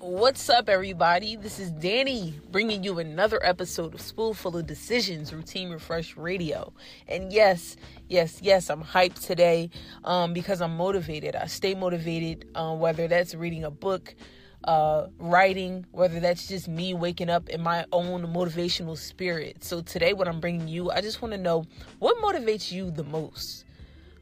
[0.00, 1.36] What's up, everybody?
[1.36, 6.72] This is Danny bringing you another episode of Spoolful of Decisions Routine Refresh Radio.
[7.06, 7.76] And yes,
[8.08, 9.68] yes, yes, I'm hyped today
[10.02, 11.36] um, because I'm motivated.
[11.36, 14.14] I stay motivated, uh, whether that's reading a book,
[14.64, 19.62] uh, writing, whether that's just me waking up in my own motivational spirit.
[19.62, 21.66] So today, what I'm bringing you, I just want to know
[21.98, 23.66] what motivates you the most.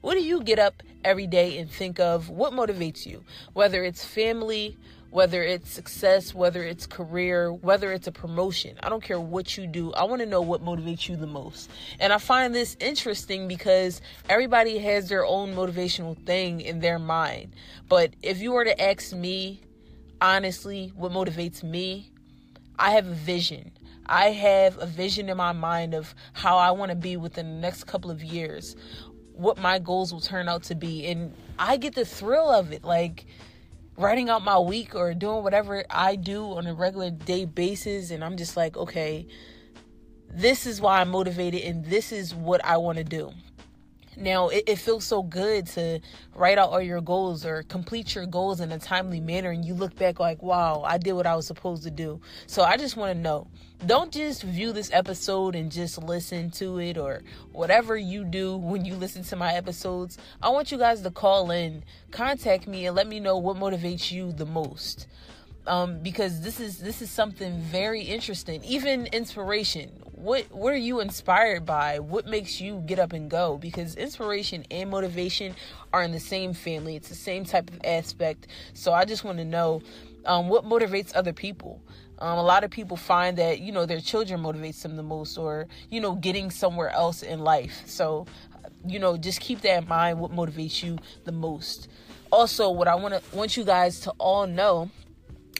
[0.00, 2.30] What do you get up every day and think of?
[2.30, 3.24] What motivates you?
[3.52, 4.76] Whether it's family,
[5.11, 8.77] whether it's success, whether it's career, whether it's a promotion.
[8.82, 9.92] I don't care what you do.
[9.95, 11.70] I want to know what motivates you the most.
[11.98, 17.55] And I find this interesting because everybody has their own motivational thing in their mind.
[17.88, 19.62] But if you were to ask me,
[20.20, 22.10] honestly, what motivates me,
[22.79, 23.73] I have a vision.
[24.04, 27.60] I have a vision in my mind of how I want to be within the
[27.60, 28.77] next couple of years,
[29.32, 31.06] what my goals will turn out to be.
[31.06, 32.84] And I get the thrill of it.
[32.84, 33.27] Like,
[33.98, 38.24] writing out my week or doing whatever I do on a regular day basis and
[38.24, 39.27] I'm just like, okay,
[40.30, 43.32] this is why I'm motivated and this is what I want to do.
[44.19, 46.01] Now, it, it, feels so good to
[46.35, 49.74] write out all your goals or complete your goals in a timely manner, and you
[49.74, 52.21] look back like, wow, I did what I was supposed to do.
[52.46, 53.46] So, I just want to know
[53.87, 58.85] don't just view this episode and just listen to it or whatever you do when
[58.85, 60.19] you listen to my episodes.
[60.43, 64.11] I want you guys to call in, contact me, and let me know what motivates
[64.11, 65.06] you the most.
[65.69, 68.65] Um, because this is this is something very interesting.
[68.65, 69.91] Even inspiration.
[70.12, 71.99] What what are you inspired by?
[71.99, 73.59] What makes you get up and go?
[73.59, 75.55] Because inspiration and motivation
[75.93, 76.97] are in the same family.
[76.97, 78.47] It's the same type of aspect.
[78.72, 79.83] So i just want to know
[80.25, 81.83] um, what motivates other people.
[82.19, 85.37] Um, a lot of people find that you know their children motivates them the most
[85.37, 87.83] or you know getting somewhere else in life.
[87.84, 88.27] So
[88.87, 91.89] you know just keep that in mind what motivates you the most.
[92.31, 94.91] Also what i want to want you guys to all know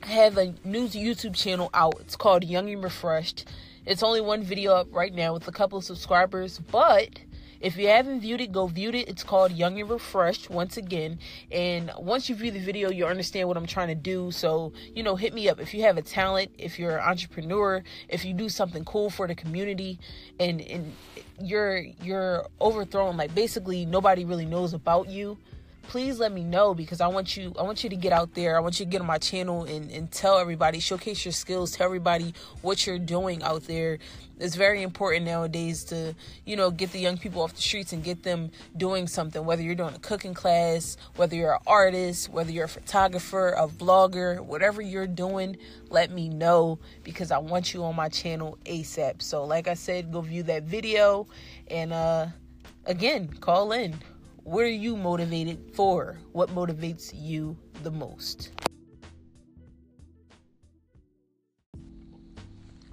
[0.09, 3.45] I have a new youtube channel out it's called young and refreshed
[3.89, 7.20] it's only one video up right now with a couple of subscribers, but
[7.59, 9.08] if you haven't viewed it, go view it.
[9.08, 11.18] It's called Young and Refreshed once again.
[11.51, 14.30] And once you view the video, you understand what I'm trying to do.
[14.30, 15.58] So, you know, hit me up.
[15.58, 19.27] If you have a talent, if you're an entrepreneur, if you do something cool for
[19.27, 19.98] the community
[20.39, 20.95] and, and
[21.41, 25.39] you're you're overthrown, like basically nobody really knows about you
[25.83, 28.56] please let me know because I want you I want you to get out there.
[28.56, 31.72] I want you to get on my channel and, and tell everybody, showcase your skills,
[31.72, 33.98] tell everybody what you're doing out there.
[34.38, 38.05] It's very important nowadays to, you know, get the young people off the streets and
[38.05, 42.52] get them doing something, whether you're doing a cooking class, whether you're an artist, whether
[42.52, 45.56] you're a photographer, a vlogger, whatever you're doing,
[45.90, 49.22] let me know because I want you on my channel ASAP.
[49.22, 51.27] So like I said, go view that video
[51.68, 52.27] and uh
[52.86, 53.96] again, call in
[54.48, 56.17] what are you motivated for?
[56.33, 58.51] What motivates you the most?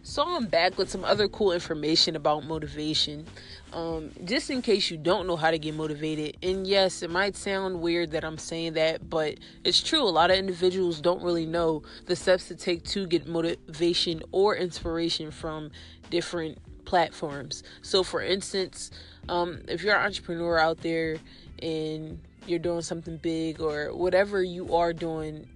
[0.03, 3.25] So I'm back with some other cool information about motivation.
[3.71, 7.37] Um, just in case you don't know how to get motivated, and yes, it might
[7.37, 10.03] sound weird that I'm saying that, but it's true.
[10.03, 14.57] A lot of individuals don't really know the steps to take to get motivation or
[14.57, 15.71] inspiration from
[16.09, 17.63] different platforms.
[17.81, 18.91] So, for instance,
[19.27, 21.17] um, if you're an entrepreneur out there
[21.61, 25.47] and you're doing something big or whatever you are doing,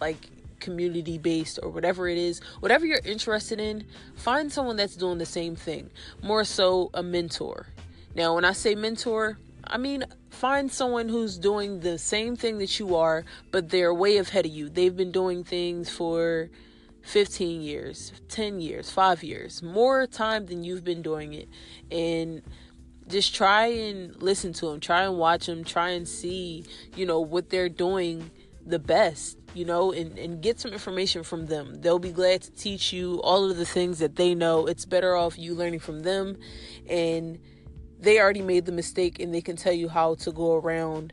[0.00, 0.30] like
[0.60, 3.84] community based or whatever it is, whatever you're interested in,
[4.16, 5.90] find someone that's doing the same thing.
[6.22, 7.66] More so, a mentor.
[8.14, 12.78] Now, when I say mentor, I mean find someone who's doing the same thing that
[12.78, 14.68] you are, but they're way ahead of you.
[14.68, 16.50] They've been doing things for
[17.02, 21.48] 15 years, 10 years, 5 years, more time than you've been doing it.
[21.90, 22.42] And
[23.08, 26.64] just try and listen to them, try and watch them, try and see,
[26.96, 28.30] you know, what they're doing
[28.64, 31.80] the best, you know, and, and get some information from them.
[31.80, 34.66] They'll be glad to teach you all of the things that they know.
[34.66, 36.38] It's better off you learning from them
[36.88, 37.38] and
[37.98, 41.12] they already made the mistake and they can tell you how to go around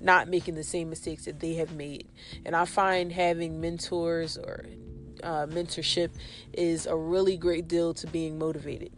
[0.00, 2.08] not making the same mistakes that they have made.
[2.44, 4.64] And I find having mentors or
[5.22, 6.10] uh, mentorship
[6.52, 8.92] is a really great deal to being motivated.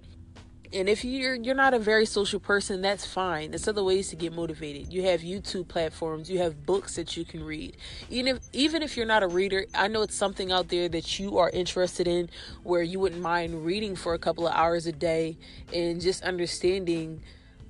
[0.75, 3.51] And if you're you're not a very social person, that's fine.
[3.51, 4.91] There's other ways to get motivated.
[4.93, 7.77] You have YouTube platforms, you have books that you can read.
[8.09, 11.19] Even if even if you're not a reader, I know it's something out there that
[11.19, 12.31] you are interested in
[12.63, 15.37] where you wouldn't mind reading for a couple of hours a day
[15.73, 17.21] and just understanding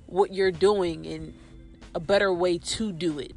[0.05, 1.33] what you're doing and
[1.93, 3.33] a better way to do it.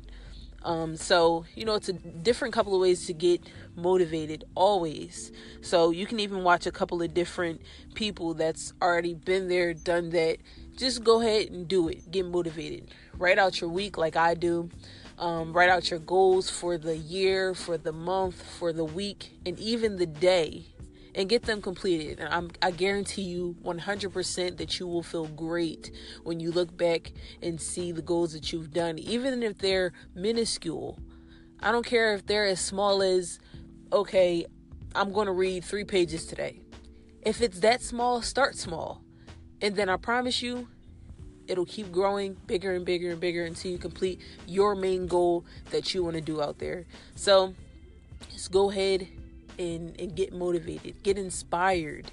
[0.67, 3.41] Um, so, you know, it's a different couple of ways to get
[3.77, 5.31] motivated always.
[5.61, 7.63] So, you can even watch a couple of different
[7.95, 10.39] people that's already been there, done that.
[10.77, 12.11] Just go ahead and do it.
[12.11, 12.91] Get motivated.
[13.17, 14.69] Write out your week like I do.
[15.19, 19.59] Um, write out your goals for the year, for the month, for the week, and
[19.61, 20.67] even the day
[21.17, 22.21] and get them completed.
[22.21, 25.91] And I'm, I guarantee you 100% that you will feel great
[26.23, 27.11] when you look back
[27.43, 30.99] and see the goals that you've done, even if they're minuscule.
[31.59, 33.39] I don't care if they're as small as,
[33.91, 34.45] okay,
[34.95, 36.61] I'm going to read three pages today.
[37.23, 39.03] If it's that small, start small.
[39.63, 40.69] And then I promise you,
[41.49, 45.95] it'll keep growing bigger and bigger and bigger until you complete your main goal that
[45.95, 46.85] you want to do out there.
[47.15, 47.55] So
[48.31, 49.09] just go ahead
[49.59, 52.11] and, and get motivated, get inspired,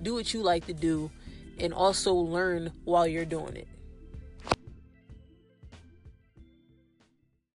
[0.00, 1.10] do what you like to do,
[1.58, 3.68] and also learn while you're doing it.